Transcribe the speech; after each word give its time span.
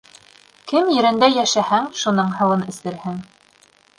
Кем 0.71 0.87
ерендә 0.93 1.29
йәшәһәң, 1.35 1.85
шуның 2.05 2.33
һыуын 2.39 2.65
эсерһең. 2.73 3.23